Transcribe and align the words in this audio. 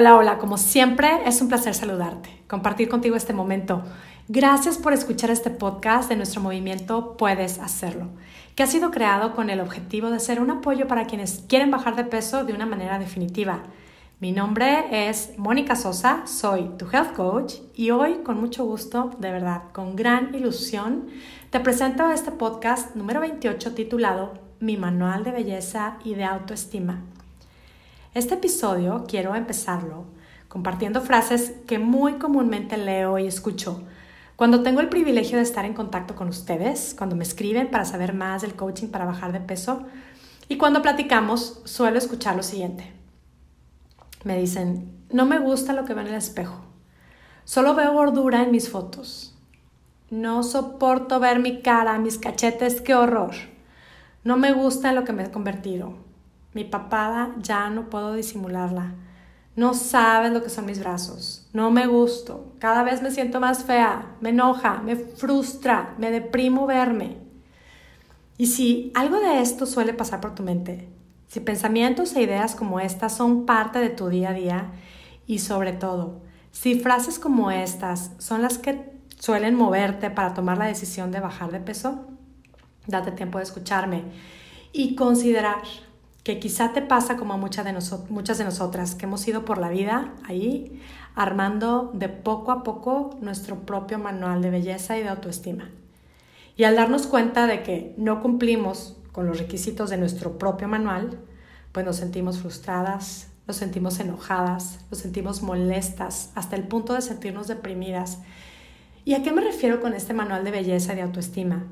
Hola, 0.00 0.16
hola, 0.16 0.38
como 0.38 0.58
siempre 0.58 1.08
es 1.26 1.42
un 1.42 1.48
placer 1.48 1.74
saludarte, 1.74 2.30
compartir 2.46 2.88
contigo 2.88 3.16
este 3.16 3.32
momento. 3.32 3.82
Gracias 4.28 4.78
por 4.78 4.92
escuchar 4.92 5.32
este 5.32 5.50
podcast 5.50 6.08
de 6.08 6.14
nuestro 6.14 6.40
movimiento 6.40 7.16
Puedes 7.16 7.58
Hacerlo, 7.58 8.06
que 8.54 8.62
ha 8.62 8.68
sido 8.68 8.92
creado 8.92 9.34
con 9.34 9.50
el 9.50 9.58
objetivo 9.58 10.10
de 10.10 10.20
ser 10.20 10.40
un 10.40 10.52
apoyo 10.52 10.86
para 10.86 11.06
quienes 11.06 11.42
quieren 11.48 11.72
bajar 11.72 11.96
de 11.96 12.04
peso 12.04 12.44
de 12.44 12.52
una 12.52 12.64
manera 12.64 13.00
definitiva. 13.00 13.64
Mi 14.20 14.30
nombre 14.30 15.08
es 15.08 15.36
Mónica 15.36 15.74
Sosa, 15.74 16.28
soy 16.28 16.70
tu 16.78 16.86
health 16.88 17.16
coach 17.16 17.54
y 17.74 17.90
hoy 17.90 18.18
con 18.22 18.38
mucho 18.38 18.64
gusto, 18.64 19.10
de 19.18 19.32
verdad, 19.32 19.62
con 19.72 19.96
gran 19.96 20.32
ilusión, 20.32 21.08
te 21.50 21.58
presento 21.58 22.08
este 22.12 22.30
podcast 22.30 22.94
número 22.94 23.18
28 23.18 23.74
titulado 23.74 24.34
Mi 24.60 24.76
manual 24.76 25.24
de 25.24 25.32
belleza 25.32 25.98
y 26.04 26.14
de 26.14 26.22
autoestima. 26.22 27.02
Este 28.14 28.34
episodio 28.34 29.04
quiero 29.06 29.34
empezarlo 29.34 30.06
compartiendo 30.48 31.02
frases 31.02 31.52
que 31.66 31.78
muy 31.78 32.14
comúnmente 32.14 32.78
leo 32.78 33.18
y 33.18 33.26
escucho 33.26 33.82
cuando 34.34 34.62
tengo 34.62 34.80
el 34.80 34.88
privilegio 34.88 35.36
de 35.36 35.42
estar 35.42 35.66
en 35.66 35.74
contacto 35.74 36.14
con 36.14 36.28
ustedes, 36.28 36.94
cuando 36.96 37.16
me 37.16 37.24
escriben 37.24 37.70
para 37.70 37.84
saber 37.84 38.14
más 38.14 38.40
del 38.40 38.54
coaching 38.54 38.88
para 38.88 39.04
bajar 39.04 39.32
de 39.32 39.40
peso 39.40 39.82
y 40.48 40.56
cuando 40.56 40.80
platicamos 40.80 41.60
suelo 41.64 41.98
escuchar 41.98 42.34
lo 42.34 42.42
siguiente. 42.42 42.92
Me 44.24 44.38
dicen, 44.38 44.90
no 45.10 45.26
me 45.26 45.38
gusta 45.38 45.74
lo 45.74 45.84
que 45.84 45.92
veo 45.92 46.04
en 46.04 46.10
el 46.10 46.18
espejo, 46.18 46.60
solo 47.44 47.74
veo 47.74 47.92
gordura 47.92 48.42
en 48.42 48.52
mis 48.52 48.70
fotos. 48.70 49.36
No 50.08 50.42
soporto 50.44 51.20
ver 51.20 51.40
mi 51.40 51.60
cara, 51.60 51.98
mis 51.98 52.16
cachetes, 52.16 52.80
qué 52.80 52.94
horror. 52.94 53.34
No 54.24 54.38
me 54.38 54.52
gusta 54.52 54.88
en 54.88 54.94
lo 54.94 55.04
que 55.04 55.12
me 55.12 55.24
he 55.24 55.30
convertido. 55.30 56.07
Mi 56.58 56.64
papada 56.64 57.36
ya 57.40 57.70
no 57.70 57.88
puedo 57.88 58.14
disimularla. 58.14 58.94
No 59.54 59.74
sabes 59.74 60.32
lo 60.32 60.42
que 60.42 60.50
son 60.50 60.66
mis 60.66 60.80
brazos. 60.80 61.48
No 61.52 61.70
me 61.70 61.86
gusto. 61.86 62.52
Cada 62.58 62.82
vez 62.82 63.00
me 63.00 63.12
siento 63.12 63.38
más 63.38 63.62
fea. 63.62 64.16
Me 64.20 64.30
enoja, 64.30 64.82
me 64.82 64.96
frustra, 64.96 65.94
me 65.98 66.10
deprimo 66.10 66.66
verme. 66.66 67.18
Y 68.38 68.46
si 68.46 68.90
algo 68.96 69.20
de 69.20 69.40
esto 69.40 69.66
suele 69.66 69.94
pasar 69.94 70.20
por 70.20 70.34
tu 70.34 70.42
mente, 70.42 70.88
si 71.28 71.38
pensamientos 71.38 72.16
e 72.16 72.22
ideas 72.22 72.56
como 72.56 72.80
estas 72.80 73.16
son 73.16 73.46
parte 73.46 73.78
de 73.78 73.90
tu 73.90 74.08
día 74.08 74.30
a 74.30 74.34
día 74.34 74.72
y 75.28 75.38
sobre 75.38 75.72
todo, 75.72 76.22
si 76.50 76.80
frases 76.80 77.20
como 77.20 77.52
estas 77.52 78.10
son 78.18 78.42
las 78.42 78.58
que 78.58 78.84
suelen 79.16 79.54
moverte 79.54 80.10
para 80.10 80.34
tomar 80.34 80.58
la 80.58 80.66
decisión 80.66 81.12
de 81.12 81.20
bajar 81.20 81.52
de 81.52 81.60
peso, 81.60 82.08
date 82.88 83.12
tiempo 83.12 83.38
de 83.38 83.44
escucharme 83.44 84.02
y 84.72 84.96
considerar 84.96 85.62
que 86.28 86.38
quizá 86.38 86.74
te 86.74 86.82
pasa 86.82 87.16
como 87.16 87.32
a 87.32 87.36
muchas 87.38 87.64
de, 87.64 87.74
muchas 88.10 88.36
de 88.36 88.44
nosotras, 88.44 88.94
que 88.94 89.06
hemos 89.06 89.26
ido 89.26 89.46
por 89.46 89.56
la 89.56 89.70
vida 89.70 90.12
ahí 90.26 90.82
armando 91.14 91.90
de 91.94 92.10
poco 92.10 92.52
a 92.52 92.62
poco 92.62 93.16
nuestro 93.22 93.60
propio 93.60 93.98
manual 93.98 94.42
de 94.42 94.50
belleza 94.50 94.98
y 94.98 95.02
de 95.02 95.08
autoestima. 95.08 95.70
Y 96.54 96.64
al 96.64 96.76
darnos 96.76 97.06
cuenta 97.06 97.46
de 97.46 97.62
que 97.62 97.94
no 97.96 98.20
cumplimos 98.20 98.94
con 99.10 99.26
los 99.26 99.38
requisitos 99.38 99.88
de 99.88 99.96
nuestro 99.96 100.36
propio 100.36 100.68
manual, 100.68 101.18
pues 101.72 101.86
nos 101.86 101.96
sentimos 101.96 102.40
frustradas, 102.40 103.28
nos 103.46 103.56
sentimos 103.56 103.98
enojadas, 103.98 104.80
nos 104.90 105.00
sentimos 105.00 105.40
molestas, 105.40 106.30
hasta 106.34 106.56
el 106.56 106.68
punto 106.68 106.92
de 106.92 107.00
sentirnos 107.00 107.48
deprimidas. 107.48 108.18
¿Y 109.06 109.14
a 109.14 109.22
qué 109.22 109.32
me 109.32 109.40
refiero 109.40 109.80
con 109.80 109.94
este 109.94 110.12
manual 110.12 110.44
de 110.44 110.50
belleza 110.50 110.92
y 110.92 110.96
de 110.96 111.02
autoestima? 111.02 111.64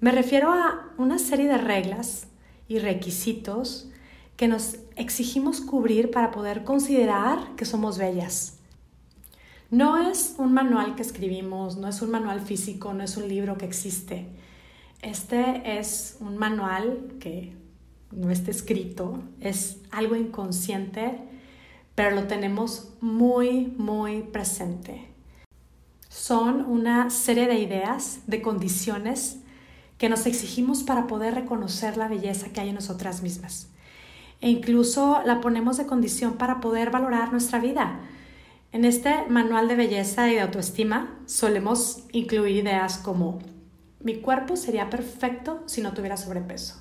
Me 0.00 0.10
refiero 0.10 0.50
a 0.54 0.88
una 0.96 1.18
serie 1.18 1.48
de 1.48 1.58
reglas 1.58 2.28
y 2.68 2.78
requisitos 2.78 3.88
que 4.36 4.48
nos 4.48 4.76
exigimos 4.96 5.60
cubrir 5.60 6.10
para 6.10 6.30
poder 6.30 6.64
considerar 6.64 7.54
que 7.56 7.64
somos 7.64 7.98
bellas. 7.98 8.58
No 9.70 10.10
es 10.10 10.34
un 10.38 10.52
manual 10.52 10.94
que 10.94 11.02
escribimos, 11.02 11.76
no 11.76 11.88
es 11.88 12.02
un 12.02 12.10
manual 12.10 12.40
físico, 12.40 12.94
no 12.94 13.02
es 13.02 13.16
un 13.16 13.28
libro 13.28 13.56
que 13.58 13.66
existe. 13.66 14.26
Este 15.02 15.78
es 15.78 16.16
un 16.20 16.36
manual 16.36 17.14
que 17.20 17.52
no 18.10 18.30
está 18.30 18.50
escrito, 18.50 19.22
es 19.40 19.78
algo 19.90 20.16
inconsciente, 20.16 21.18
pero 21.94 22.14
lo 22.14 22.24
tenemos 22.26 22.94
muy, 23.00 23.66
muy 23.76 24.22
presente. 24.22 25.08
Son 26.08 26.64
una 26.64 27.10
serie 27.10 27.46
de 27.46 27.58
ideas, 27.58 28.20
de 28.26 28.40
condiciones 28.40 29.40
que 29.98 30.08
nos 30.08 30.26
exigimos 30.26 30.82
para 30.82 31.06
poder 31.06 31.34
reconocer 31.34 31.96
la 31.96 32.08
belleza 32.08 32.48
que 32.52 32.60
hay 32.60 32.68
en 32.70 32.74
nosotras 32.74 33.22
mismas. 33.22 33.68
E 34.40 34.50
incluso 34.50 35.22
la 35.24 35.40
ponemos 35.40 35.76
de 35.76 35.86
condición 35.86 36.34
para 36.34 36.60
poder 36.60 36.90
valorar 36.90 37.32
nuestra 37.32 37.58
vida. 37.58 38.00
En 38.72 38.84
este 38.84 39.24
manual 39.28 39.68
de 39.68 39.76
belleza 39.76 40.28
y 40.28 40.34
de 40.34 40.40
autoestima 40.40 41.18
solemos 41.26 42.04
incluir 42.12 42.56
ideas 42.56 42.98
como 42.98 43.38
mi 44.00 44.16
cuerpo 44.16 44.56
sería 44.56 44.90
perfecto 44.90 45.62
si 45.64 45.80
no 45.80 45.94
tuviera 45.94 46.18
sobrepeso. 46.18 46.78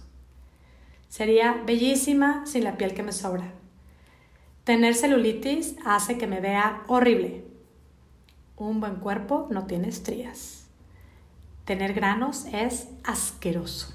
Sería 1.08 1.62
bellísima 1.66 2.46
sin 2.46 2.66
la 2.66 2.76
piel 2.76 2.94
que 2.94 3.04
me 3.04 3.14
sobra. 3.14 3.54
Tener 4.66 4.96
celulitis 4.96 5.76
hace 5.86 6.18
que 6.18 6.28
me 6.28 6.42
vea 6.42 6.84
horrible. 6.88 7.46
Un 8.58 8.82
buen 8.82 8.96
cuerpo 8.96 9.48
no 9.52 9.66
tiene 9.68 9.88
estrías. 9.88 10.63
Tener 11.66 11.94
granos 11.94 12.46
es 12.52 12.90
asqueroso. 13.06 13.94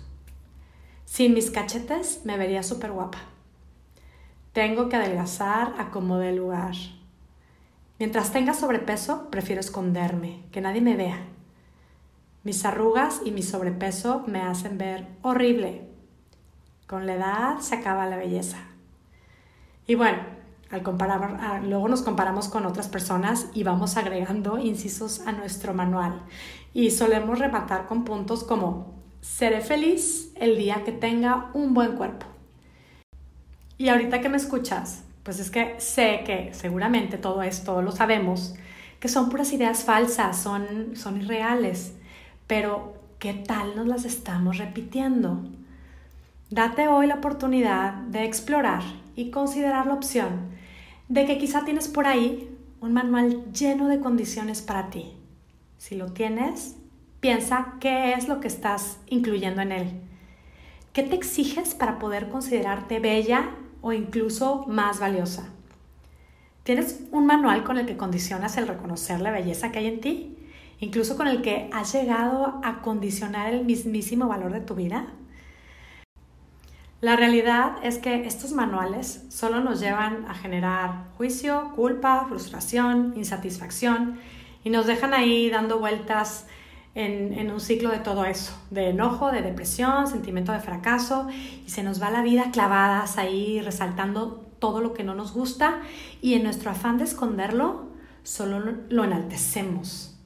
Sin 1.04 1.34
mis 1.34 1.50
cachetes 1.50 2.22
me 2.24 2.38
vería 2.38 2.62
súper 2.62 2.92
guapa. 2.92 3.18
Tengo 4.52 4.88
que 4.88 4.96
adelgazar 4.96 5.74
a 5.78 5.90
como 5.90 6.16
de 6.16 6.32
lugar. 6.32 6.74
Mientras 7.98 8.32
tenga 8.32 8.54
sobrepeso, 8.54 9.28
prefiero 9.30 9.60
esconderme, 9.60 10.44
que 10.50 10.62
nadie 10.62 10.80
me 10.80 10.96
vea. 10.96 11.18
Mis 12.42 12.64
arrugas 12.64 13.20
y 13.24 13.32
mi 13.32 13.42
sobrepeso 13.42 14.24
me 14.26 14.40
hacen 14.40 14.78
ver 14.78 15.06
horrible. 15.20 15.88
Con 16.86 17.06
la 17.06 17.16
edad 17.16 17.58
se 17.58 17.74
acaba 17.74 18.06
la 18.06 18.16
belleza. 18.16 18.58
Y 19.86 19.94
bueno, 19.94 20.18
al 20.70 20.82
comparar, 20.82 21.64
luego 21.64 21.88
nos 21.88 22.02
comparamos 22.02 22.48
con 22.48 22.66
otras 22.66 22.88
personas 22.88 23.48
y 23.54 23.62
vamos 23.62 23.96
agregando 23.96 24.58
incisos 24.58 25.20
a 25.26 25.32
nuestro 25.32 25.74
manual. 25.74 26.22
Y 26.78 26.92
solemos 26.92 27.40
rematar 27.40 27.86
con 27.86 28.04
puntos 28.04 28.44
como 28.44 28.94
seré 29.20 29.62
feliz 29.62 30.30
el 30.36 30.56
día 30.56 30.84
que 30.84 30.92
tenga 30.92 31.50
un 31.52 31.74
buen 31.74 31.96
cuerpo. 31.96 32.24
Y 33.78 33.88
ahorita 33.88 34.20
que 34.20 34.28
me 34.28 34.36
escuchas, 34.36 35.02
pues 35.24 35.40
es 35.40 35.50
que 35.50 35.74
sé 35.80 36.22
que 36.24 36.50
seguramente 36.54 37.18
todo 37.18 37.42
esto 37.42 37.82
lo 37.82 37.90
sabemos, 37.90 38.54
que 39.00 39.08
son 39.08 39.28
puras 39.28 39.52
ideas 39.52 39.82
falsas, 39.82 40.40
son, 40.40 40.94
son 40.94 41.20
irreales, 41.20 41.96
pero 42.46 42.94
¿qué 43.18 43.34
tal 43.34 43.74
nos 43.74 43.88
las 43.88 44.04
estamos 44.04 44.58
repitiendo? 44.58 45.42
Date 46.48 46.86
hoy 46.86 47.08
la 47.08 47.16
oportunidad 47.16 47.94
de 47.94 48.24
explorar 48.24 48.84
y 49.16 49.32
considerar 49.32 49.88
la 49.88 49.94
opción 49.94 50.50
de 51.08 51.26
que 51.26 51.38
quizá 51.38 51.64
tienes 51.64 51.88
por 51.88 52.06
ahí 52.06 52.56
un 52.80 52.92
manual 52.92 53.52
lleno 53.52 53.88
de 53.88 53.98
condiciones 53.98 54.62
para 54.62 54.90
ti. 54.90 55.17
Si 55.78 55.94
lo 55.94 56.06
tienes, 56.06 56.76
piensa 57.20 57.74
qué 57.80 58.12
es 58.12 58.28
lo 58.28 58.40
que 58.40 58.48
estás 58.48 58.98
incluyendo 59.06 59.62
en 59.62 59.70
él. 59.70 60.00
¿Qué 60.92 61.04
te 61.04 61.14
exiges 61.14 61.74
para 61.74 62.00
poder 62.00 62.28
considerarte 62.28 62.98
bella 62.98 63.50
o 63.80 63.92
incluso 63.92 64.64
más 64.66 64.98
valiosa? 64.98 65.50
¿Tienes 66.64 67.04
un 67.12 67.26
manual 67.26 67.62
con 67.62 67.78
el 67.78 67.86
que 67.86 67.96
condicionas 67.96 68.56
el 68.58 68.66
reconocer 68.66 69.20
la 69.20 69.30
belleza 69.30 69.70
que 69.70 69.78
hay 69.78 69.86
en 69.86 70.00
ti? 70.00 70.36
Incluso 70.80 71.16
con 71.16 71.28
el 71.28 71.42
que 71.42 71.70
has 71.72 71.92
llegado 71.92 72.60
a 72.64 72.82
condicionar 72.82 73.54
el 73.54 73.64
mismísimo 73.64 74.26
valor 74.26 74.52
de 74.52 74.60
tu 74.60 74.74
vida? 74.74 75.06
La 77.00 77.14
realidad 77.14 77.76
es 77.84 77.98
que 77.98 78.26
estos 78.26 78.52
manuales 78.52 79.24
solo 79.28 79.60
nos 79.60 79.78
llevan 79.78 80.26
a 80.26 80.34
generar 80.34 81.04
juicio, 81.16 81.70
culpa, 81.76 82.26
frustración, 82.28 83.14
insatisfacción 83.16 84.18
y 84.64 84.70
nos 84.70 84.86
dejan 84.86 85.14
ahí 85.14 85.50
dando 85.50 85.78
vueltas 85.78 86.46
en, 86.94 87.50
un 87.50 87.60
ciclo 87.60 87.90
de 87.90 87.98
todo 87.98 88.24
eso, 88.24 88.52
de 88.70 88.90
enojo, 88.90 89.30
de 89.30 89.40
depresión, 89.40 90.08
sentimiento 90.08 90.52
de 90.52 90.60
fracaso 90.60 91.28
y 91.64 91.70
se 91.70 91.82
nos 91.82 92.02
va 92.02 92.10
la 92.10 92.22
vida 92.22 92.50
clavadas 92.50 93.18
ahí 93.18 93.60
resaltando 93.60 94.46
todo 94.58 94.80
lo 94.80 94.94
que 94.94 95.04
no 95.04 95.14
nos 95.14 95.32
gusta 95.32 95.80
y 96.20 96.34
en 96.34 96.42
nuestro 96.42 96.70
afán 96.70 96.98
de 96.98 97.04
esconderlo 97.04 97.86
solo 98.24 98.58
lo 98.88 99.04
enaltecemos. 99.04 100.16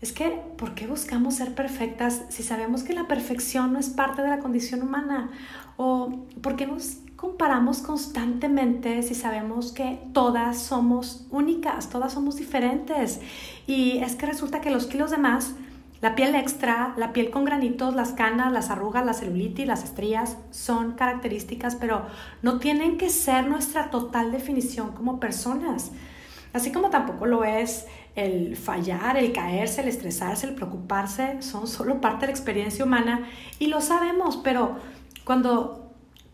Es 0.00 0.12
que, 0.12 0.40
¿por 0.56 0.76
qué 0.76 0.86
buscamos 0.86 1.34
ser 1.34 1.56
perfectas 1.56 2.22
si 2.28 2.44
sabemos 2.44 2.84
que 2.84 2.92
la 2.92 3.08
perfección 3.08 3.72
no 3.72 3.80
es 3.80 3.88
parte 3.88 4.22
de 4.22 4.28
la 4.28 4.38
condición 4.38 4.82
humana? 4.82 5.30
¿O 5.76 6.24
por 6.40 6.54
qué 6.54 6.68
nos 6.68 6.98
comparamos 7.18 7.78
constantemente 7.78 9.02
si 9.02 9.16
sabemos 9.16 9.72
que 9.72 9.98
todas 10.14 10.56
somos 10.56 11.26
únicas, 11.30 11.90
todas 11.90 12.12
somos 12.12 12.36
diferentes? 12.36 13.20
Y 13.66 13.98
es 13.98 14.14
que 14.14 14.24
resulta 14.26 14.60
que 14.60 14.70
los 14.70 14.86
kilos 14.86 15.10
de 15.10 15.18
más 15.18 15.54
La 16.00 16.14
piel 16.14 16.36
extra, 16.36 16.94
la 16.96 17.12
piel 17.12 17.30
con 17.30 17.44
granitos, 17.44 17.96
las 17.96 18.12
canas, 18.12 18.52
las 18.52 18.70
arrugas, 18.70 19.04
la 19.04 19.14
celulitis, 19.14 19.66
las 19.66 19.82
estrías 19.82 20.36
son 20.52 20.92
características, 20.92 21.74
pero 21.74 22.06
no 22.40 22.60
tienen 22.60 22.98
que 22.98 23.10
ser 23.10 23.48
nuestra 23.48 23.90
total 23.90 24.30
definición 24.30 24.92
como 24.92 25.18
personas. 25.18 25.90
Así 26.52 26.70
como 26.70 26.90
tampoco 26.90 27.26
lo 27.26 27.42
es 27.42 27.86
el 28.14 28.56
fallar, 28.56 29.16
el 29.16 29.32
caerse, 29.32 29.80
el 29.82 29.88
estresarse, 29.88 30.46
el 30.46 30.54
preocuparse, 30.54 31.42
son 31.42 31.66
solo 31.66 32.00
parte 32.00 32.20
de 32.20 32.26
la 32.28 32.32
experiencia 32.38 32.84
humana 32.84 33.26
y 33.58 33.66
lo 33.66 33.80
sabemos, 33.80 34.36
pero 34.36 34.76
cuando, 35.24 35.87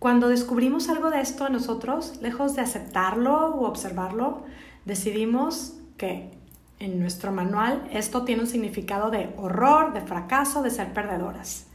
cuando 0.04 0.28
descubrimos 0.28 0.90
algo 0.90 1.08
de 1.08 1.22
esto 1.22 1.48
nosotros, 1.48 2.20
lejos 2.20 2.54
de 2.54 2.60
aceptarlo 2.60 3.54
o 3.54 3.66
observarlo, 3.66 4.42
decidimos 4.84 5.78
que 5.96 6.30
en 6.78 7.00
nuestro 7.00 7.32
manual, 7.32 7.88
esto 7.90 8.22
tiene 8.22 8.42
un 8.42 8.46
significado 8.46 9.10
de 9.10 9.32
horror, 9.38 9.94
de 9.94 10.02
fracaso, 10.02 10.62
de 10.62 10.68
ser 10.68 10.92
perdedoras. 10.92 11.68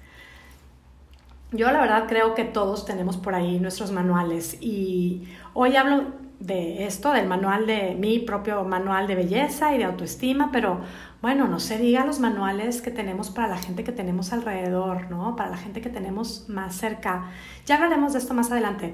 Yo 1.54 1.72
la 1.72 1.82
verdad 1.82 2.06
creo 2.08 2.36
que 2.36 2.44
todos 2.44 2.86
tenemos 2.86 3.18
por 3.18 3.34
ahí 3.34 3.60
nuestros 3.60 3.92
manuales 3.92 4.62
y 4.62 5.28
hoy 5.56 5.76
hablo 5.76 6.14
de 6.40 6.86
esto, 6.86 7.12
del 7.12 7.28
manual 7.28 7.66
de 7.66 7.96
mi 8.00 8.20
propio 8.20 8.64
manual 8.64 9.08
de 9.08 9.16
belleza 9.16 9.74
y 9.76 9.78
de 9.78 9.84
autoestima, 9.84 10.52
pero 10.52 10.82
bueno, 11.22 11.48
no 11.48 11.60
se 11.60 11.78
diga 11.78 12.06
los 12.06 12.20
manuales 12.20 12.82
que 12.82 12.92
tenemos 12.92 13.30
para 13.30 13.48
la 13.48 13.58
gente 13.58 13.84
que 13.84 13.92
tenemos 13.92 14.32
alrededor, 14.32 15.10
¿no? 15.10 15.36
Para 15.36 15.50
la 15.52 15.58
gente 15.58 15.82
que 15.82 15.90
tenemos 15.90 16.46
más 16.48 16.76
cerca. 16.76 17.30
Ya 17.66 17.76
hablaremos 17.76 18.14
de 18.14 18.20
esto 18.20 18.34
más 18.34 18.52
adelante. 18.52 18.94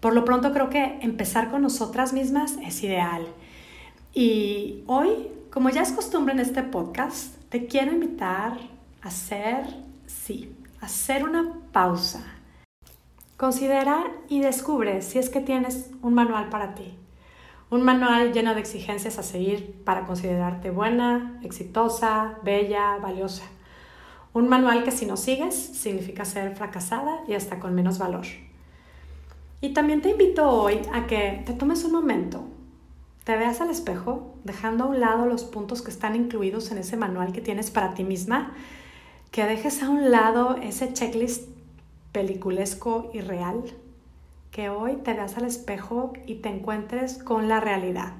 Por 0.00 0.14
lo 0.14 0.24
pronto 0.24 0.52
creo 0.52 0.70
que 0.70 0.98
empezar 1.00 1.50
con 1.50 1.62
nosotras 1.62 2.12
mismas 2.12 2.58
es 2.62 2.82
ideal. 2.84 3.26
Y 4.12 4.84
hoy 4.86 5.28
como 5.54 5.70
ya 5.70 5.82
es 5.82 5.92
costumbre 5.92 6.34
en 6.34 6.40
este 6.40 6.64
podcast, 6.64 7.36
te 7.48 7.66
quiero 7.66 7.92
invitar 7.92 8.58
a 9.02 9.06
hacer, 9.06 9.64
sí, 10.04 10.52
a 10.80 10.86
hacer 10.86 11.22
una 11.22 11.60
pausa. 11.70 12.24
Considera 13.44 14.06
y 14.30 14.40
descubre 14.40 15.02
si 15.02 15.18
es 15.18 15.28
que 15.28 15.42
tienes 15.42 15.90
un 16.00 16.14
manual 16.14 16.48
para 16.48 16.74
ti. 16.74 16.96
Un 17.68 17.82
manual 17.82 18.32
lleno 18.32 18.54
de 18.54 18.60
exigencias 18.60 19.18
a 19.18 19.22
seguir 19.22 19.82
para 19.84 20.06
considerarte 20.06 20.70
buena, 20.70 21.38
exitosa, 21.42 22.38
bella, 22.42 22.96
valiosa. 23.02 23.44
Un 24.32 24.48
manual 24.48 24.82
que 24.82 24.92
si 24.92 25.04
no 25.04 25.18
sigues 25.18 25.54
significa 25.54 26.24
ser 26.24 26.56
fracasada 26.56 27.20
y 27.28 27.34
hasta 27.34 27.60
con 27.60 27.74
menos 27.74 27.98
valor. 27.98 28.24
Y 29.60 29.74
también 29.74 30.00
te 30.00 30.08
invito 30.08 30.48
hoy 30.48 30.80
a 30.94 31.06
que 31.06 31.42
te 31.44 31.52
tomes 31.52 31.84
un 31.84 31.92
momento 31.92 32.44
te 33.24 33.36
veas 33.36 33.60
al 33.60 33.68
espejo, 33.68 34.36
dejando 34.44 34.84
a 34.84 34.86
un 34.86 35.00
lado 35.00 35.26
los 35.26 35.44
puntos 35.44 35.82
que 35.82 35.90
están 35.90 36.16
incluidos 36.16 36.70
en 36.70 36.78
ese 36.78 36.96
manual 36.96 37.32
que 37.32 37.42
tienes 37.42 37.70
para 37.70 37.92
ti 37.92 38.04
misma, 38.04 38.54
que 39.30 39.44
dejes 39.44 39.82
a 39.82 39.90
un 39.90 40.10
lado 40.10 40.56
ese 40.62 40.94
checklist 40.94 41.53
peliculesco 42.14 43.10
y 43.12 43.20
real, 43.20 43.64
que 44.52 44.70
hoy 44.70 44.94
te 45.02 45.12
veas 45.14 45.36
al 45.36 45.44
espejo 45.44 46.12
y 46.26 46.36
te 46.36 46.48
encuentres 46.48 47.18
con 47.18 47.48
la 47.48 47.58
realidad. 47.58 48.12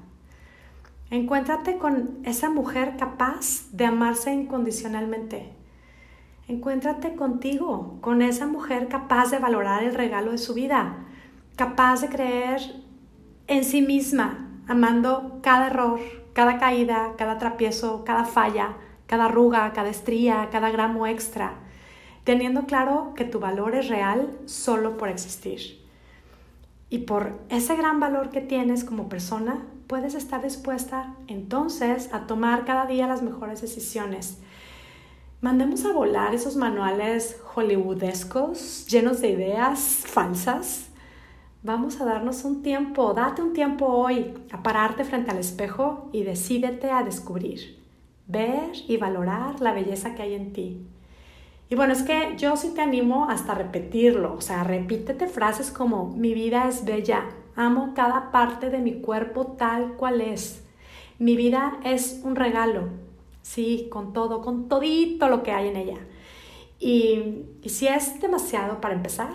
Encuéntrate 1.11 1.79
con 1.79 2.19
esa 2.25 2.51
mujer 2.51 2.97
capaz 2.99 3.71
de 3.71 3.87
amarse 3.87 4.33
incondicionalmente. 4.33 5.53
Encuéntrate 6.49 7.15
contigo, 7.15 7.99
con 8.01 8.21
esa 8.21 8.49
mujer 8.49 8.89
capaz 8.89 9.31
de 9.31 9.39
valorar 9.39 9.85
el 9.85 9.95
regalo 9.95 10.33
de 10.33 10.39
su 10.39 10.55
vida, 10.55 11.07
capaz 11.55 12.01
de 12.01 12.09
creer 12.09 12.61
en 13.47 13.63
sí 13.63 13.81
misma, 13.81 14.61
amando 14.67 15.39
cada 15.41 15.69
error, 15.69 16.01
cada 16.33 16.59
caída, 16.59 17.13
cada 17.17 17.39
tropiezo, 17.39 18.03
cada 18.05 18.25
falla, 18.25 18.75
cada 19.07 19.27
arruga, 19.27 19.73
cada 19.73 19.89
estría, 19.89 20.49
cada 20.51 20.71
gramo 20.71 21.07
extra, 21.07 21.61
teniendo 22.25 22.67
claro 22.67 23.13
que 23.15 23.25
tu 23.25 23.39
valor 23.39 23.75
es 23.75 23.89
real 23.89 24.31
solo 24.47 24.97
por 24.97 25.09
existir. 25.09 25.81
Y 26.91 26.99
por 26.99 27.39
ese 27.49 27.77
gran 27.77 28.01
valor 28.01 28.31
que 28.31 28.41
tienes 28.41 28.85
como 28.85 29.09
persona, 29.09 29.65
puedes 29.87 30.15
estar 30.15 30.43
dispuesta 30.43 31.15
entonces 31.27 32.13
a 32.13 32.27
tomar 32.27 32.65
cada 32.65 32.87
día 32.87 33.07
las 33.07 33.23
mejores 33.23 33.61
decisiones. 33.61 34.39
Mandemos 35.41 35.85
a 35.85 35.93
volar 35.93 36.35
esos 36.35 36.57
manuales 36.57 37.41
hollywoodescos 37.55 38.87
llenos 38.87 39.21
de 39.21 39.31
ideas 39.31 40.03
falsas 40.07 40.89
Vamos 41.65 41.99
a 41.99 42.05
darnos 42.05 42.45
un 42.45 42.63
tiempo, 42.63 43.15
date 43.15 43.41
un 43.41 43.55
tiempo 43.55 43.87
hoy 43.87 44.35
a 44.53 44.63
pararte 44.63 45.03
frente 45.03 45.31
al 45.31 45.39
espejo 45.39 46.11
y 46.13 46.23
decídete 46.23 46.91
a 46.91 47.03
descubrir, 47.03 47.83
ver 48.27 48.71
y 48.87 48.99
valorar 48.99 49.63
la 49.63 49.73
belleza 49.73 50.15
que 50.15 50.21
hay 50.21 50.35
en 50.35 50.53
ti. 50.53 50.87
Y 51.75 51.77
bueno, 51.77 51.93
es 51.93 52.05
que 52.05 52.37
yo 52.39 52.57
sí 52.57 52.69
te 52.73 52.83
animo 52.83 53.29
hasta 53.29 53.53
repetirlo, 53.53 54.35
o 54.35 54.41
sea, 54.41 54.63
repítete 54.63 55.27
frases 55.27 55.73
como 55.73 56.09
mi 56.09 56.33
vida 56.33 56.69
es 56.69 56.85
bella, 56.85 57.25
amo 57.57 57.95
cada 57.97 58.31
parte 58.31 58.71
de 58.71 58.79
mi 58.79 59.01
cuerpo 59.01 59.57
tal 59.59 59.95
cual 59.95 60.21
es. 60.21 60.63
Mi 61.19 61.35
vida 61.35 61.81
es 61.83 62.21
un 62.23 62.37
regalo, 62.37 62.91
sí, 63.43 63.89
con 63.91 64.13
todo, 64.13 64.41
con 64.41 64.69
todito 64.69 65.29
lo 65.29 65.43
que 65.43 65.51
hay 65.51 65.67
en 65.67 65.77
ella. 65.77 65.99
Y, 66.79 67.43
si 67.67 67.89
es 67.89 68.21
demasiado 68.21 68.81
para 68.81 68.95
empezar, 68.95 69.35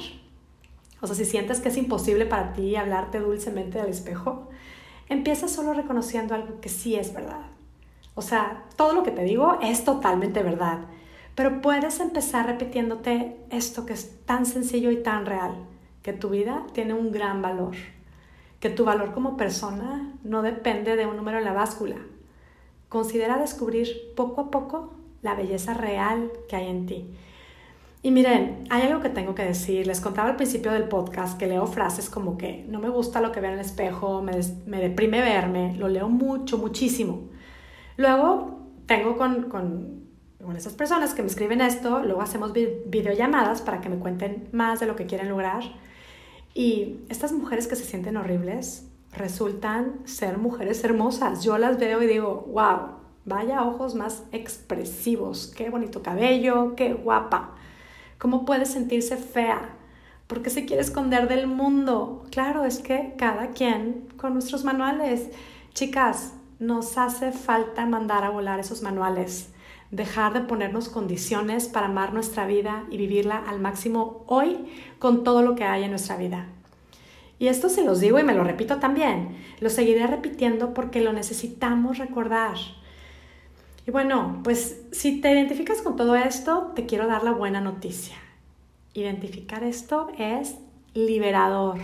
o 1.01 1.07
sea, 1.07 1.17
si 1.17 1.25
sientes 1.25 1.59
que 1.59 1.67
es 1.67 1.75
imposible 1.75 2.25
para 2.25 2.53
ti 2.53 2.77
hablarte 2.77 3.19
dulcemente 3.19 3.81
al 3.81 3.89
espejo, 3.89 4.47
empieza 5.09 5.49
solo 5.49 5.73
reconociendo 5.73 6.35
algo 6.35 6.61
que 6.61 6.69
sí 6.69 6.95
es 6.95 7.13
verdad. 7.13 7.47
O 8.15 8.21
sea, 8.21 8.63
todo 8.77 8.93
lo 8.93 9.03
que 9.03 9.11
te 9.11 9.25
digo 9.25 9.57
es 9.61 9.83
totalmente 9.83 10.41
verdad, 10.41 10.85
pero 11.39 11.61
puedes 11.61 12.01
empezar 12.01 12.47
repitiéndote 12.47 13.37
esto 13.49 13.85
que 13.85 13.93
es 13.93 14.25
tan 14.25 14.45
sencillo 14.45 14.91
y 14.91 15.01
tan 15.01 15.25
real, 15.25 15.55
que 16.03 16.11
tu 16.11 16.27
vida 16.31 16.65
tiene 16.73 16.93
un 16.93 17.13
gran 17.13 17.41
valor, 17.41 17.75
que 18.59 18.69
tu 18.69 18.83
valor 18.83 19.13
como 19.13 19.37
persona 19.37 20.13
no 20.25 20.41
depende 20.41 20.97
de 20.97 21.05
un 21.05 21.15
número 21.15 21.37
en 21.37 21.45
la 21.45 21.53
báscula. 21.53 21.95
Considera 22.89 23.37
descubrir 23.37 24.13
poco 24.17 24.41
a 24.41 24.51
poco 24.51 24.93
la 25.21 25.33
belleza 25.33 25.73
real 25.73 26.29
que 26.49 26.57
hay 26.57 26.67
en 26.67 26.85
ti 26.85 27.09
y 28.01 28.11
miren, 28.11 28.65
hay 28.69 28.81
algo 28.81 28.99
que 28.99 29.07
tengo 29.07 29.33
que 29.33 29.45
decir. 29.45 29.87
Les 29.87 30.01
contaba 30.01 30.27
al 30.27 30.35
principio 30.35 30.73
del 30.73 30.89
podcast 30.89 31.39
que 31.39 31.47
leo 31.47 31.67
frases 31.67 32.09
como 32.09 32.37
que 32.37 32.65
no 32.67 32.81
me 32.81 32.89
gusta 32.89 33.21
lo 33.21 33.31
que 33.31 33.39
veo 33.39 33.51
en 33.51 33.59
el 33.59 33.65
espejo, 33.65 34.21
me, 34.21 34.33
me 34.65 34.81
deprime 34.81 35.21
verme, 35.21 35.73
lo 35.77 35.87
leo 35.87 36.09
mucho, 36.09 36.57
muchísimo. 36.57 37.29
Luego 37.95 38.59
tengo 38.87 39.15
con, 39.15 39.43
con, 39.43 40.08
con, 40.43 40.55
esas 40.55 40.73
personas 40.73 41.13
que 41.13 41.21
me 41.21 41.27
escriben 41.27 41.61
esto, 41.61 41.99
luego 41.99 42.21
hacemos 42.21 42.53
videollamadas 42.53 43.61
para 43.61 43.81
que 43.81 43.89
me 43.89 43.97
cuenten 43.97 44.49
más 44.51 44.79
de 44.79 44.87
lo 44.87 44.95
que 44.95 45.05
quieren 45.05 45.29
lograr. 45.29 45.63
Y 46.53 47.01
estas 47.09 47.31
mujeres 47.31 47.67
que 47.67 47.75
se 47.75 47.85
sienten 47.85 48.17
horribles 48.17 48.87
resultan 49.13 49.99
ser 50.05 50.37
mujeres 50.37 50.83
hermosas. 50.83 51.43
Yo 51.43 51.57
las 51.57 51.77
veo 51.77 52.01
y 52.01 52.07
digo, 52.07 52.47
wow, 52.53 52.99
vaya 53.25 53.63
ojos 53.63 53.95
más 53.95 54.23
expresivos, 54.31 55.53
qué 55.55 55.69
bonito 55.69 56.01
cabello, 56.01 56.75
qué 56.75 56.93
guapa. 56.93 57.55
¿Cómo 58.17 58.45
puede 58.45 58.65
sentirse 58.65 59.17
fea? 59.17 59.75
¿Por 60.27 60.41
qué 60.41 60.49
se 60.49 60.65
quiere 60.65 60.81
esconder 60.81 61.27
del 61.27 61.47
mundo? 61.47 62.25
Claro, 62.31 62.65
es 62.65 62.79
que 62.79 63.15
cada 63.17 63.51
quien 63.51 64.07
con 64.17 64.33
nuestros 64.33 64.63
manuales. 64.63 65.29
Chicas, 65.73 66.33
nos 66.59 66.97
hace 66.97 67.31
falta 67.31 67.85
mandar 67.85 68.23
a 68.23 68.29
volar 68.29 68.59
esos 68.59 68.81
manuales, 68.81 69.49
dejar 69.91 70.33
de 70.33 70.41
ponernos 70.41 70.89
condiciones 70.89 71.67
para 71.67 71.87
amar 71.87 72.13
nuestra 72.13 72.45
vida 72.45 72.85
y 72.91 72.97
vivirla 72.97 73.37
al 73.37 73.59
máximo 73.59 74.23
hoy 74.27 74.57
con 74.99 75.23
todo 75.23 75.41
lo 75.41 75.55
que 75.55 75.63
hay 75.63 75.83
en 75.83 75.89
nuestra 75.89 76.17
vida. 76.17 76.47
Y 77.39 77.47
esto 77.47 77.69
se 77.69 77.83
los 77.83 77.99
digo 77.99 78.19
y 78.19 78.23
me 78.23 78.33
lo 78.33 78.43
repito 78.43 78.77
también. 78.77 79.37
Lo 79.61 79.69
seguiré 79.69 80.05
repitiendo 80.05 80.73
porque 80.73 81.01
lo 81.01 81.13
necesitamos 81.13 81.97
recordar. 81.97 82.57
Y 83.87 83.91
bueno, 83.91 84.41
pues 84.43 84.81
si 84.91 85.21
te 85.21 85.31
identificas 85.31 85.81
con 85.81 85.95
todo 85.95 86.15
esto, 86.15 86.73
te 86.75 86.85
quiero 86.85 87.07
dar 87.07 87.23
la 87.23 87.31
buena 87.31 87.61
noticia. 87.61 88.17
Identificar 88.93 89.63
esto 89.63 90.09
es 90.17 90.57
liberador. 90.93 91.79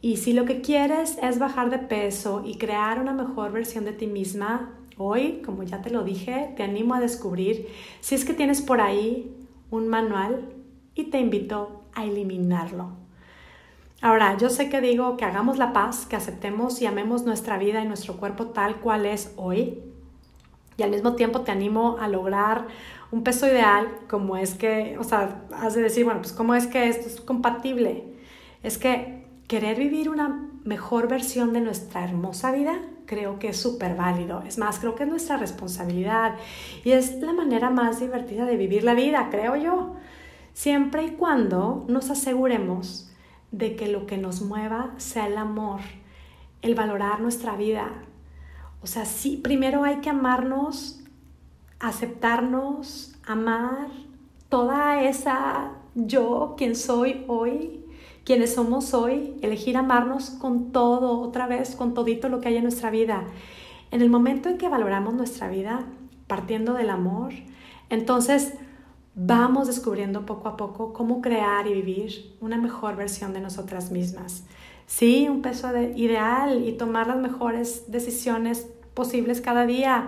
Y 0.00 0.16
si 0.16 0.32
lo 0.32 0.44
que 0.44 0.60
quieres 0.60 1.18
es 1.22 1.38
bajar 1.38 1.70
de 1.70 1.78
peso 1.78 2.42
y 2.44 2.58
crear 2.58 3.00
una 3.00 3.12
mejor 3.12 3.52
versión 3.52 3.84
de 3.84 3.92
ti 3.92 4.06
misma, 4.06 4.74
hoy, 4.98 5.42
como 5.44 5.62
ya 5.62 5.80
te 5.80 5.90
lo 5.90 6.04
dije, 6.04 6.52
te 6.56 6.62
animo 6.62 6.94
a 6.94 7.00
descubrir 7.00 7.68
si 8.00 8.14
es 8.14 8.24
que 8.24 8.34
tienes 8.34 8.60
por 8.60 8.80
ahí 8.80 9.34
un 9.70 9.88
manual 9.88 10.48
y 10.94 11.04
te 11.04 11.20
invito 11.20 11.82
a 11.94 12.04
eliminarlo. 12.04 12.90
Ahora, 14.00 14.36
yo 14.36 14.48
sé 14.48 14.68
que 14.68 14.80
digo 14.80 15.16
que 15.16 15.24
hagamos 15.24 15.58
la 15.58 15.72
paz, 15.72 16.06
que 16.06 16.16
aceptemos 16.16 16.80
y 16.80 16.86
amemos 16.86 17.24
nuestra 17.24 17.58
vida 17.58 17.82
y 17.82 17.88
nuestro 17.88 18.16
cuerpo 18.16 18.46
tal 18.48 18.76
cual 18.76 19.06
es 19.06 19.32
hoy, 19.36 19.82
y 20.76 20.84
al 20.84 20.90
mismo 20.90 21.14
tiempo 21.14 21.40
te 21.40 21.50
animo 21.50 21.96
a 21.98 22.06
lograr 22.06 22.68
un 23.10 23.24
peso 23.24 23.46
ideal, 23.46 23.88
como 24.08 24.36
es 24.36 24.54
que, 24.54 24.96
o 24.98 25.04
sea, 25.04 25.44
has 25.52 25.74
de 25.74 25.82
decir, 25.82 26.04
bueno, 26.04 26.20
pues 26.20 26.32
cómo 26.32 26.54
es 26.54 26.68
que 26.68 26.88
esto 26.88 27.08
es 27.08 27.20
compatible. 27.20 28.04
Es 28.62 28.78
que 28.78 29.24
querer 29.48 29.78
vivir 29.78 30.08
una 30.08 30.48
mejor 30.62 31.08
versión 31.08 31.52
de 31.52 31.60
nuestra 31.60 32.04
hermosa 32.04 32.52
vida, 32.52 32.78
creo 33.08 33.38
que 33.38 33.48
es 33.48 33.56
súper 33.56 33.96
válido. 33.96 34.42
Es 34.46 34.58
más, 34.58 34.78
creo 34.78 34.94
que 34.94 35.04
es 35.04 35.08
nuestra 35.08 35.38
responsabilidad 35.38 36.36
y 36.84 36.92
es 36.92 37.14
la 37.20 37.32
manera 37.32 37.70
más 37.70 37.98
divertida 38.00 38.44
de 38.44 38.56
vivir 38.56 38.84
la 38.84 38.94
vida, 38.94 39.28
creo 39.30 39.56
yo. 39.56 39.96
Siempre 40.52 41.04
y 41.04 41.10
cuando 41.12 41.84
nos 41.88 42.10
aseguremos 42.10 43.10
de 43.50 43.76
que 43.76 43.88
lo 43.88 44.06
que 44.06 44.18
nos 44.18 44.42
mueva 44.42 44.92
sea 44.98 45.26
el 45.26 45.38
amor, 45.38 45.80
el 46.60 46.74
valorar 46.74 47.20
nuestra 47.20 47.56
vida. 47.56 47.88
O 48.82 48.86
sea, 48.86 49.06
sí, 49.06 49.40
primero 49.42 49.84
hay 49.84 49.96
que 49.96 50.10
amarnos, 50.10 51.02
aceptarnos, 51.80 53.16
amar 53.26 53.88
toda 54.50 55.02
esa 55.02 55.72
yo, 55.94 56.54
quien 56.58 56.76
soy 56.76 57.24
hoy, 57.26 57.84
quienes 58.28 58.52
somos 58.52 58.92
hoy, 58.92 59.38
elegir 59.40 59.78
amarnos 59.78 60.28
con 60.28 60.70
todo, 60.70 61.18
otra 61.20 61.46
vez, 61.46 61.74
con 61.74 61.94
todito 61.94 62.28
lo 62.28 62.42
que 62.42 62.48
hay 62.48 62.56
en 62.56 62.64
nuestra 62.64 62.90
vida. 62.90 63.24
En 63.90 64.02
el 64.02 64.10
momento 64.10 64.50
en 64.50 64.58
que 64.58 64.68
valoramos 64.68 65.14
nuestra 65.14 65.48
vida, 65.48 65.86
partiendo 66.26 66.74
del 66.74 66.90
amor, 66.90 67.32
entonces 67.88 68.52
vamos 69.14 69.66
descubriendo 69.66 70.26
poco 70.26 70.50
a 70.50 70.58
poco 70.58 70.92
cómo 70.92 71.22
crear 71.22 71.68
y 71.68 71.72
vivir 71.72 72.36
una 72.42 72.58
mejor 72.58 72.96
versión 72.96 73.32
de 73.32 73.40
nosotras 73.40 73.90
mismas. 73.90 74.44
Sí, 74.84 75.26
un 75.30 75.40
peso 75.40 75.74
ideal 75.96 76.68
y 76.68 76.72
tomar 76.72 77.06
las 77.06 77.16
mejores 77.16 77.90
decisiones 77.90 78.68
posibles 78.92 79.40
cada 79.40 79.64
día. 79.64 80.06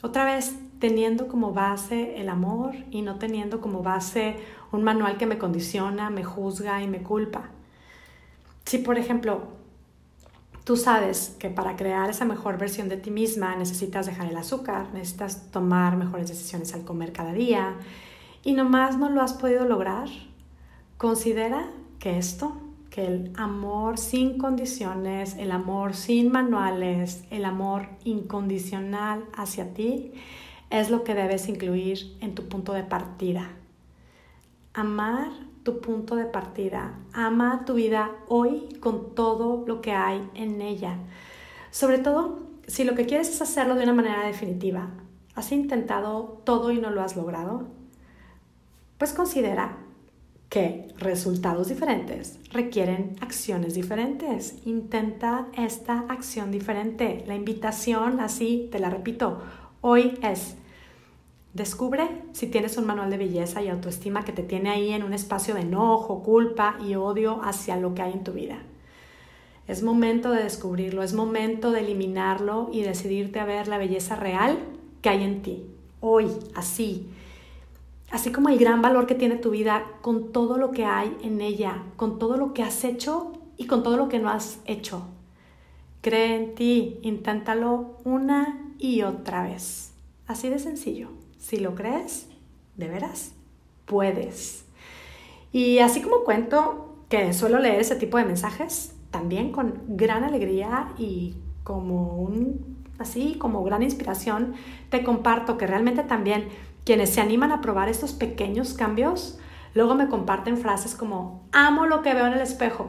Otra 0.00 0.24
vez, 0.24 0.56
teniendo 0.78 1.28
como 1.28 1.52
base 1.52 2.18
el 2.18 2.30
amor 2.30 2.74
y 2.90 3.02
no 3.02 3.18
teniendo 3.18 3.60
como 3.60 3.82
base 3.82 4.36
un 4.72 4.82
manual 4.82 5.18
que 5.18 5.26
me 5.26 5.38
condiciona, 5.38 6.10
me 6.10 6.24
juzga 6.24 6.82
y 6.82 6.88
me 6.88 7.02
culpa. 7.02 7.50
Si, 8.64 8.78
por 8.78 8.98
ejemplo, 8.98 9.42
tú 10.64 10.76
sabes 10.76 11.36
que 11.38 11.50
para 11.50 11.76
crear 11.76 12.10
esa 12.10 12.24
mejor 12.24 12.58
versión 12.58 12.88
de 12.88 12.96
ti 12.96 13.10
misma 13.10 13.54
necesitas 13.56 14.06
dejar 14.06 14.28
el 14.28 14.36
azúcar, 14.36 14.88
necesitas 14.94 15.50
tomar 15.50 15.96
mejores 15.96 16.28
decisiones 16.28 16.74
al 16.74 16.84
comer 16.84 17.12
cada 17.12 17.32
día 17.32 17.76
y 18.44 18.54
nomás 18.54 18.96
no 18.96 19.10
lo 19.10 19.22
has 19.22 19.34
podido 19.34 19.64
lograr, 19.66 20.08
considera 20.96 21.66
que 21.98 22.18
esto, 22.18 22.56
que 22.90 23.06
el 23.06 23.32
amor 23.36 23.98
sin 23.98 24.38
condiciones, 24.38 25.36
el 25.36 25.50
amor 25.50 25.94
sin 25.94 26.30
manuales, 26.30 27.24
el 27.30 27.44
amor 27.44 27.88
incondicional 28.04 29.24
hacia 29.36 29.74
ti, 29.74 30.12
es 30.70 30.90
lo 30.90 31.04
que 31.04 31.14
debes 31.14 31.48
incluir 31.48 32.16
en 32.20 32.34
tu 32.34 32.48
punto 32.48 32.72
de 32.72 32.82
partida. 32.82 33.50
Amar 34.74 35.30
tu 35.62 35.80
punto 35.80 36.16
de 36.16 36.24
partida. 36.24 36.98
Ama 37.12 37.64
tu 37.66 37.74
vida 37.74 38.10
hoy 38.28 38.78
con 38.80 39.14
todo 39.14 39.64
lo 39.66 39.80
que 39.80 39.92
hay 39.92 40.28
en 40.34 40.60
ella. 40.62 40.96
Sobre 41.70 41.98
todo, 41.98 42.40
si 42.66 42.84
lo 42.84 42.94
que 42.94 43.06
quieres 43.06 43.28
es 43.28 43.42
hacerlo 43.42 43.74
de 43.74 43.84
una 43.84 43.92
manera 43.92 44.26
definitiva, 44.26 44.90
has 45.34 45.52
intentado 45.52 46.40
todo 46.44 46.70
y 46.70 46.78
no 46.78 46.90
lo 46.90 47.02
has 47.02 47.16
logrado, 47.16 47.68
pues 48.98 49.12
considera 49.12 49.76
que 50.48 50.88
resultados 50.98 51.68
diferentes 51.68 52.38
requieren 52.50 53.16
acciones 53.20 53.74
diferentes. 53.74 54.66
Intenta 54.66 55.48
esta 55.56 56.04
acción 56.08 56.50
diferente. 56.50 57.24
La 57.26 57.34
invitación, 57.34 58.20
así 58.20 58.68
te 58.70 58.78
la 58.78 58.90
repito, 58.90 59.40
hoy 59.80 60.18
es 60.22 60.56
Descubre 61.54 62.08
si 62.32 62.46
tienes 62.46 62.78
un 62.78 62.86
manual 62.86 63.10
de 63.10 63.18
belleza 63.18 63.60
y 63.60 63.68
autoestima 63.68 64.24
que 64.24 64.32
te 64.32 64.42
tiene 64.42 64.70
ahí 64.70 64.90
en 64.92 65.02
un 65.02 65.12
espacio 65.12 65.54
de 65.54 65.60
enojo, 65.60 66.22
culpa 66.22 66.76
y 66.82 66.94
odio 66.94 67.42
hacia 67.42 67.76
lo 67.76 67.94
que 67.94 68.00
hay 68.00 68.12
en 68.12 68.24
tu 68.24 68.32
vida. 68.32 68.58
Es 69.68 69.82
momento 69.82 70.30
de 70.30 70.42
descubrirlo, 70.42 71.02
es 71.02 71.12
momento 71.12 71.70
de 71.70 71.80
eliminarlo 71.80 72.70
y 72.72 72.82
decidirte 72.82 73.38
a 73.38 73.44
ver 73.44 73.68
la 73.68 73.76
belleza 73.76 74.16
real 74.16 74.58
que 75.02 75.10
hay 75.10 75.22
en 75.24 75.42
ti, 75.42 75.66
hoy, 76.00 76.28
así. 76.54 77.08
Así 78.10 78.32
como 78.32 78.48
el 78.48 78.58
gran 78.58 78.80
valor 78.80 79.06
que 79.06 79.14
tiene 79.14 79.36
tu 79.36 79.50
vida 79.50 79.84
con 80.00 80.32
todo 80.32 80.56
lo 80.56 80.70
que 80.70 80.86
hay 80.86 81.14
en 81.22 81.42
ella, 81.42 81.82
con 81.96 82.18
todo 82.18 82.38
lo 82.38 82.54
que 82.54 82.62
has 82.62 82.82
hecho 82.82 83.32
y 83.58 83.66
con 83.66 83.82
todo 83.82 83.98
lo 83.98 84.08
que 84.08 84.18
no 84.18 84.30
has 84.30 84.58
hecho. 84.64 85.06
Cree 86.00 86.34
en 86.34 86.54
ti, 86.54 86.98
inténtalo 87.02 87.98
una 88.04 88.72
y 88.78 89.02
otra 89.02 89.42
vez. 89.42 89.92
Así 90.26 90.48
de 90.48 90.58
sencillo. 90.58 91.21
Si 91.42 91.56
lo 91.56 91.74
crees, 91.74 92.28
de 92.76 92.86
veras, 92.88 93.32
puedes. 93.84 94.64
Y 95.50 95.80
así 95.80 96.00
como 96.00 96.22
cuento 96.22 96.94
que 97.08 97.32
suelo 97.32 97.58
leer 97.58 97.80
ese 97.80 97.96
tipo 97.96 98.16
de 98.16 98.24
mensajes, 98.24 98.94
también 99.10 99.50
con 99.50 99.82
gran 99.88 100.22
alegría 100.22 100.92
y 100.96 101.34
como 101.64 102.16
un 102.16 102.84
así 103.00 103.34
como 103.40 103.64
gran 103.64 103.82
inspiración, 103.82 104.54
te 104.88 105.02
comparto 105.02 105.58
que 105.58 105.66
realmente 105.66 106.04
también 106.04 106.48
quienes 106.84 107.10
se 107.10 107.20
animan 107.20 107.50
a 107.50 107.60
probar 107.60 107.88
estos 107.88 108.12
pequeños 108.12 108.74
cambios, 108.74 109.40
luego 109.74 109.96
me 109.96 110.08
comparten 110.08 110.56
frases 110.56 110.94
como 110.94 111.42
amo 111.50 111.86
lo 111.86 112.02
que 112.02 112.14
veo 112.14 112.28
en 112.28 112.34
el 112.34 112.40
espejo. 112.40 112.88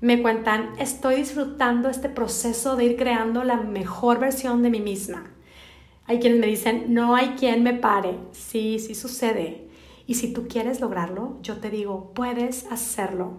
Me 0.00 0.22
cuentan, 0.22 0.70
estoy 0.78 1.16
disfrutando 1.16 1.90
este 1.90 2.08
proceso 2.08 2.76
de 2.76 2.86
ir 2.86 2.96
creando 2.96 3.44
la 3.44 3.58
mejor 3.58 4.18
versión 4.20 4.62
de 4.62 4.70
mí 4.70 4.80
misma. 4.80 5.24
Hay 6.08 6.18
quienes 6.20 6.40
me 6.40 6.46
dicen, 6.46 6.86
no 6.88 7.14
hay 7.14 7.34
quien 7.38 7.62
me 7.62 7.74
pare. 7.74 8.16
Sí, 8.32 8.78
sí 8.78 8.94
sucede. 8.94 9.68
Y 10.06 10.14
si 10.14 10.32
tú 10.32 10.48
quieres 10.48 10.80
lograrlo, 10.80 11.36
yo 11.42 11.58
te 11.58 11.68
digo, 11.68 12.12
puedes 12.14 12.66
hacerlo. 12.72 13.34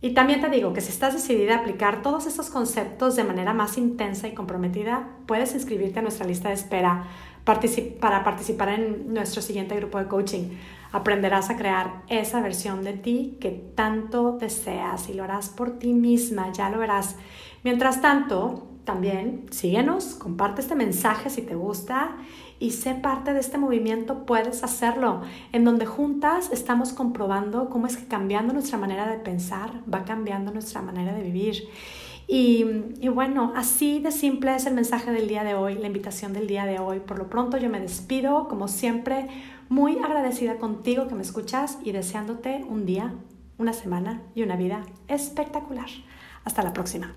Y 0.00 0.14
también 0.14 0.40
te 0.40 0.48
digo 0.48 0.72
que 0.72 0.80
si 0.80 0.90
estás 0.90 1.12
decidida 1.12 1.56
a 1.56 1.58
aplicar 1.58 2.02
todos 2.02 2.26
estos 2.26 2.50
conceptos 2.50 3.16
de 3.16 3.24
manera 3.24 3.52
más 3.52 3.76
intensa 3.76 4.28
y 4.28 4.32
comprometida, 4.32 5.08
puedes 5.26 5.54
inscribirte 5.54 5.98
a 5.98 6.02
nuestra 6.02 6.26
lista 6.26 6.48
de 6.48 6.54
espera 6.54 7.04
para 8.00 8.24
participar 8.24 8.68
en 8.68 9.12
nuestro 9.12 9.42
siguiente 9.42 9.74
grupo 9.76 9.98
de 9.98 10.06
coaching. 10.06 10.50
Aprenderás 10.92 11.50
a 11.50 11.56
crear 11.56 12.02
esa 12.08 12.40
versión 12.40 12.82
de 12.82 12.94
ti 12.94 13.36
que 13.40 13.50
tanto 13.50 14.38
deseas 14.38 15.08
y 15.08 15.14
lo 15.14 15.24
harás 15.24 15.48
por 15.48 15.78
ti 15.78 15.92
misma, 15.92 16.52
ya 16.52 16.70
lo 16.70 16.78
verás. 16.78 17.16
Mientras 17.64 18.00
tanto, 18.00 18.68
también 18.88 19.44
síguenos, 19.50 20.14
comparte 20.14 20.62
este 20.62 20.74
mensaje 20.74 21.28
si 21.28 21.42
te 21.42 21.54
gusta 21.54 22.16
y 22.58 22.70
sé 22.70 22.94
parte 22.94 23.34
de 23.34 23.40
este 23.40 23.58
movimiento, 23.58 24.24
puedes 24.24 24.64
hacerlo, 24.64 25.20
en 25.52 25.66
donde 25.66 25.84
juntas 25.84 26.48
estamos 26.52 26.94
comprobando 26.94 27.68
cómo 27.68 27.86
es 27.86 27.98
que 27.98 28.06
cambiando 28.06 28.54
nuestra 28.54 28.78
manera 28.78 29.06
de 29.06 29.18
pensar 29.18 29.82
va 29.92 30.06
cambiando 30.06 30.52
nuestra 30.52 30.80
manera 30.80 31.12
de 31.12 31.22
vivir. 31.22 31.68
Y, 32.26 32.64
bueno, 33.10 33.52
así 33.54 34.00
de 34.00 34.10
simple 34.10 34.56
es 34.56 34.64
el 34.64 34.72
mensaje 34.72 35.12
del 35.12 35.28
día 35.28 35.44
de 35.44 35.52
hoy, 35.52 35.74
la 35.74 35.86
invitación 35.86 36.32
del 36.32 36.46
día 36.46 36.64
de 36.64 36.78
hoy. 36.78 37.00
Por 37.00 37.18
lo 37.18 37.28
pronto 37.28 37.58
yo 37.58 37.68
me 37.68 37.80
despido, 37.80 38.48
como 38.48 38.68
siempre, 38.68 39.28
muy 39.68 39.98
agradecida 39.98 40.56
contigo 40.56 41.08
que 41.08 41.14
me 41.14 41.22
escuchas 41.22 41.78
y 41.84 41.92
deseándote 41.92 42.64
un 42.66 42.86
día, 42.86 43.12
una 43.58 43.74
semana 43.74 44.22
y 44.34 44.44
una 44.44 44.56
vida 44.56 44.80
espectacular. 45.08 45.88
Hasta 46.44 46.62
la 46.62 46.72
próxima. 46.72 47.14